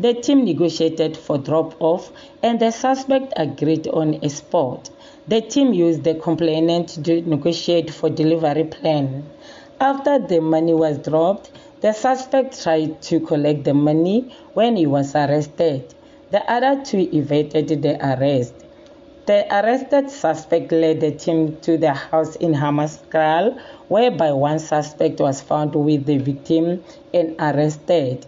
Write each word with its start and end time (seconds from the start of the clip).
The 0.00 0.14
team 0.14 0.46
negotiated 0.46 1.14
for 1.14 1.36
drop 1.36 1.74
off 1.78 2.10
and 2.42 2.58
the 2.58 2.70
suspect 2.70 3.34
agreed 3.36 3.86
on 3.86 4.14
a 4.22 4.30
spot. 4.30 4.88
The 5.28 5.42
team 5.42 5.74
used 5.74 6.04
the 6.04 6.14
complainant 6.14 7.04
to 7.04 7.20
negotiate 7.20 7.90
for 7.90 8.08
delivery 8.08 8.64
plan. 8.64 9.24
After 9.78 10.18
the 10.18 10.40
money 10.40 10.72
was 10.72 10.96
dropped, 10.96 11.50
the 11.82 11.92
suspect 11.92 12.62
tried 12.62 13.02
to 13.02 13.20
collect 13.20 13.64
the 13.64 13.74
money 13.74 14.34
when 14.54 14.76
he 14.76 14.86
was 14.86 15.14
arrested. 15.14 15.94
The 16.30 16.50
other 16.50 16.82
two 16.82 17.10
evaded 17.12 17.68
the 17.68 17.98
arrest. 18.02 18.54
The 19.26 19.44
arrested 19.54 20.10
suspect 20.10 20.72
led 20.72 21.00
the 21.00 21.10
team 21.10 21.58
to 21.60 21.76
the 21.76 21.92
house 21.92 22.36
in 22.36 22.54
Hammanskraal, 22.54 23.60
whereby 23.88 24.32
one 24.32 24.60
suspect 24.60 25.20
was 25.20 25.42
found 25.42 25.74
with 25.74 26.06
the 26.06 26.16
victim 26.16 26.82
and 27.12 27.36
arrested. 27.38 28.24